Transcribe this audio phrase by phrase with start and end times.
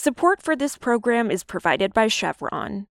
[0.00, 2.86] Support for this program is provided by Chevron.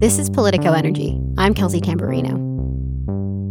[0.00, 1.16] This is Politico Energy.
[1.38, 2.34] I'm Kelsey Tamborrino.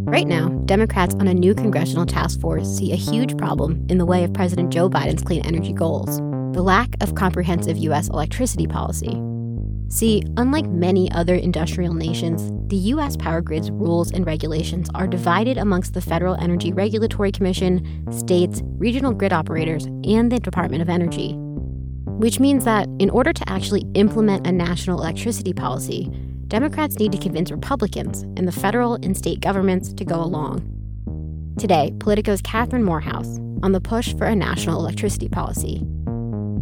[0.06, 4.06] Right now, Democrats on a new congressional task force see a huge problem in the
[4.06, 6.18] way of President Joe Biden's clean energy goals
[6.52, 8.10] the lack of comprehensive U.S.
[8.10, 9.29] electricity policy.
[9.92, 13.18] See, unlike many other industrial nations, the U.S.
[13.18, 19.14] power grid's rules and regulations are divided amongst the Federal Energy Regulatory Commission, states, regional
[19.14, 21.34] grid operators, and the Department of Energy.
[22.06, 26.12] Which means that in order to actually implement a national electricity policy,
[26.50, 31.56] Democrats need to convince Republicans and the federal and state governments to go along.
[31.58, 35.84] Today, Politico's Catherine Morehouse on the push for a national electricity policy.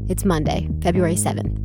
[0.08, 1.62] It's Monday, February 7th.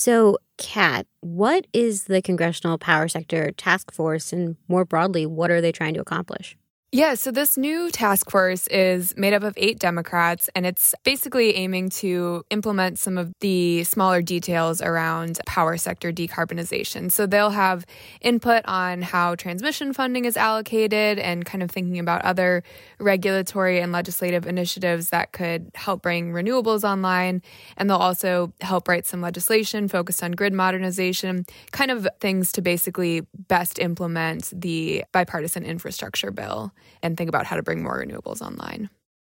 [0.00, 5.60] So, Kat, what is the Congressional Power Sector Task Force, and more broadly, what are
[5.60, 6.56] they trying to accomplish?
[6.90, 11.54] Yeah, so this new task force is made up of eight Democrats, and it's basically
[11.54, 17.12] aiming to implement some of the smaller details around power sector decarbonization.
[17.12, 17.84] So they'll have
[18.22, 22.62] input on how transmission funding is allocated and kind of thinking about other
[22.98, 27.42] regulatory and legislative initiatives that could help bring renewables online.
[27.76, 32.62] And they'll also help write some legislation focused on grid modernization, kind of things to
[32.62, 36.72] basically best implement the bipartisan infrastructure bill
[37.02, 38.90] and think about how to bring more renewables online.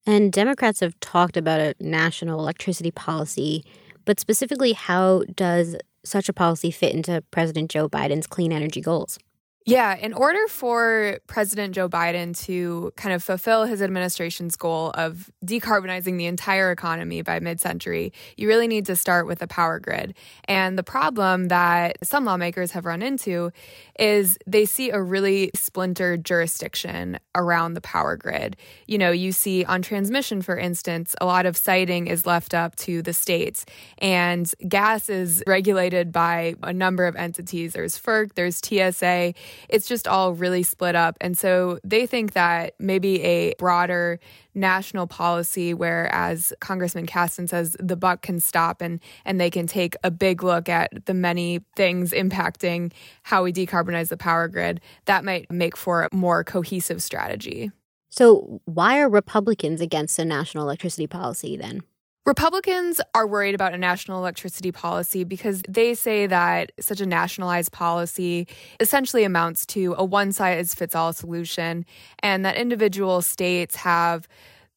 [0.06, 3.64] And Democrats have talked about a national electricity policy,
[4.04, 9.18] but specifically, how does such a policy fit into President Joe Biden's clean energy goals?
[9.66, 15.30] Yeah, in order for President Joe Biden to kind of fulfill his administration's goal of
[15.44, 19.78] decarbonizing the entire economy by mid century, you really need to start with the power
[19.78, 20.14] grid.
[20.46, 23.52] And the problem that some lawmakers have run into
[23.98, 28.56] is they see a really splintered jurisdiction around the power grid.
[28.86, 32.76] You know, you see on transmission, for instance, a lot of siting is left up
[32.76, 33.66] to the states,
[33.98, 37.74] and gas is regulated by a number of entities.
[37.74, 39.34] There's FERC, there's TSA
[39.68, 41.16] it's just all really split up.
[41.20, 44.18] And so they think that maybe a broader
[44.54, 49.66] national policy where as Congressman Casten says the buck can stop and and they can
[49.66, 54.80] take a big look at the many things impacting how we decarbonize the power grid
[55.04, 57.70] that might make for a more cohesive strategy.
[58.10, 61.82] So why are Republicans against a national electricity policy then?
[62.26, 67.72] Republicans are worried about a national electricity policy because they say that such a nationalized
[67.72, 68.46] policy
[68.78, 71.84] essentially amounts to a one size fits all solution
[72.22, 74.28] and that individual states have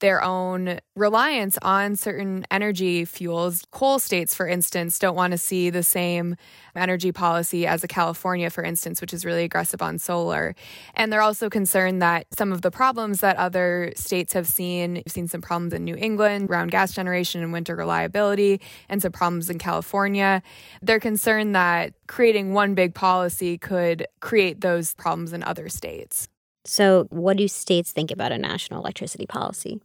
[0.04, 3.64] their own reliance on certain energy fuels.
[3.72, 6.36] Coal states, for instance, don't want to see the same
[6.76, 10.56] energy policy as a California, for instance, which is really aggressive on solar.
[10.94, 15.08] And they're also concerned that some of the problems that other states have seen, you've
[15.08, 18.60] seen some problems in New England around gas generation and winter reliability,
[18.90, 20.44] and some problems in California.
[20.82, 26.28] They're concerned that creating one big policy could create those problems in other states.
[26.66, 29.80] So, what do states think about a national electricity policy?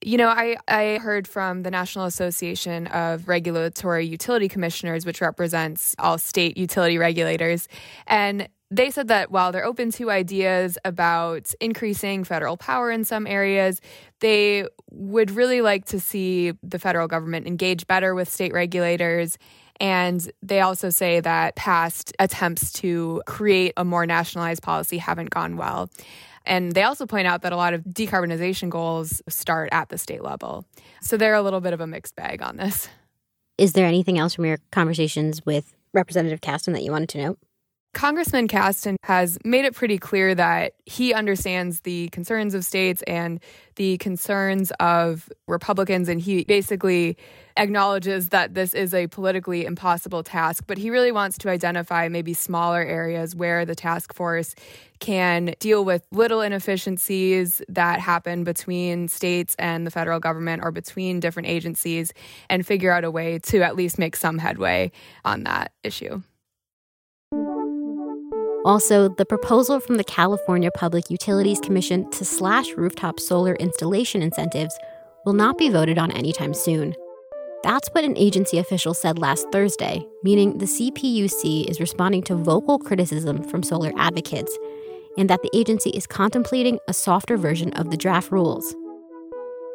[0.00, 5.96] You know, I, I heard from the National Association of Regulatory Utility Commissioners, which represents
[5.98, 7.68] all state utility regulators.
[8.06, 13.26] And they said that while they're open to ideas about increasing federal power in some
[13.26, 13.80] areas,
[14.20, 19.36] they would really like to see the federal government engage better with state regulators.
[19.80, 25.56] And they also say that past attempts to create a more nationalized policy haven't gone
[25.56, 25.88] well.
[26.48, 30.22] And they also point out that a lot of decarbonization goals start at the state
[30.24, 30.64] level.
[31.02, 32.88] So they're a little bit of a mixed bag on this.
[33.58, 37.38] Is there anything else from your conversations with Representative Casten that you wanted to note?
[37.98, 43.40] Congressman Casten has made it pretty clear that he understands the concerns of states and
[43.74, 47.16] the concerns of Republicans, and he basically
[47.56, 52.32] acknowledges that this is a politically impossible task, but he really wants to identify maybe
[52.34, 54.54] smaller areas where the task force
[55.00, 61.18] can deal with little inefficiencies that happen between states and the federal government or between
[61.18, 62.12] different agencies
[62.48, 64.92] and figure out a way to at least make some headway
[65.24, 66.22] on that issue.
[68.64, 74.76] Also, the proposal from the California Public Utilities Commission to slash rooftop solar installation incentives
[75.24, 76.94] will not be voted on anytime soon.
[77.62, 82.78] That's what an agency official said last Thursday, meaning the CPUC is responding to vocal
[82.78, 84.56] criticism from solar advocates,
[85.16, 88.74] and that the agency is contemplating a softer version of the draft rules.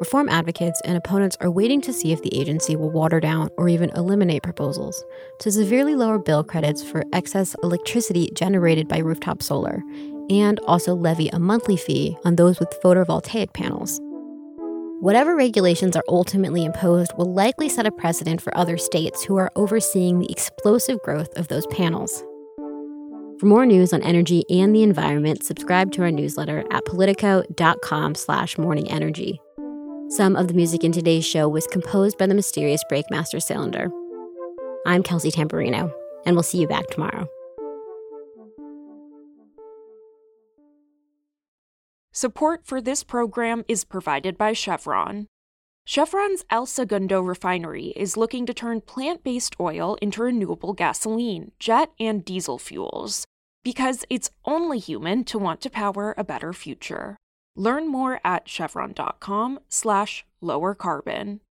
[0.00, 3.68] Reform advocates and opponents are waiting to see if the agency will water down or
[3.68, 5.04] even eliminate proposals
[5.38, 9.80] to severely lower bill credits for excess electricity generated by rooftop solar,
[10.30, 14.00] and also levy a monthly fee on those with photovoltaic panels.
[15.00, 19.52] Whatever regulations are ultimately imposed will likely set a precedent for other states who are
[19.54, 22.24] overseeing the explosive growth of those panels.
[23.38, 28.56] For more news on energy and the environment, subscribe to our newsletter at politico.com slash
[28.56, 29.38] morningenergy.
[30.08, 33.90] Some of the music in today's show was composed by the mysterious Breakmaster Cylinder.
[34.86, 35.92] I'm Kelsey Tamborrino,
[36.26, 37.26] and we'll see you back tomorrow.
[42.12, 45.26] Support for this program is provided by Chevron.
[45.84, 51.90] Chevron's El Segundo refinery is looking to turn plant based oil into renewable gasoline, jet,
[51.98, 53.26] and diesel fuels
[53.64, 57.16] because it's only human to want to power a better future.
[57.56, 61.40] Learn more at chevron.com slash lower carbon.